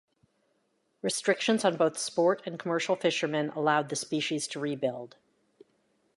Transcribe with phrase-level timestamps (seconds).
[1.03, 5.15] Restrictions on both sport and commercial fishermen allowed the species to rebuild.